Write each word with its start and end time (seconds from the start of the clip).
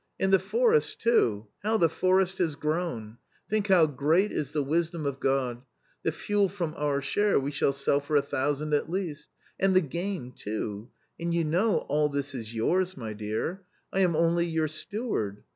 And 0.19 0.33
the 0.33 0.39
forest 0.39 0.99
too! 0.99 1.45
how 1.61 1.77
the 1.77 1.87
forest 1.87 2.39
has 2.39 2.55
grown! 2.55 3.17
Think 3.47 3.67
how 3.67 3.85
great 3.85 4.31
is 4.31 4.51
the 4.51 4.63
wisdom 4.63 5.05
of 5.05 5.19
God 5.19 5.57
1 5.57 5.63
The 6.01 6.11
fuel 6.11 6.49
from 6.49 6.73
our 6.75 7.03
share 7.03 7.39
we 7.39 7.51
shall 7.51 7.71
sell 7.71 7.99
for 7.99 8.15
a 8.15 8.23
thousand 8.23 8.73
at 8.73 8.89
least. 8.89 9.29
And 9.59 9.75
the 9.75 9.81
game, 9.81 10.31
too! 10.35 10.89
And 11.19 11.35
you 11.35 11.43
know 11.43 11.81
all 11.81 12.09
this 12.09 12.33
is 12.33 12.51
yours, 12.51 12.97
my 12.97 13.13
dear; 13.13 13.61
I 13.93 13.99
am 13.99 14.15
only 14.15 14.47
your 14.47 14.67
steward. 14.67 15.43